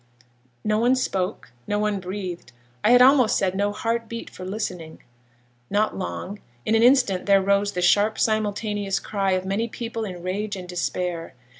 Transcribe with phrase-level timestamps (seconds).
[0.63, 2.53] No one spoke, no one breathed,
[2.83, 5.03] I had almost said no heart beat for listening.
[5.69, 10.23] Not long; in an instant there rose the sharp simultaneous cry of many people in
[10.23, 11.35] rage and despair.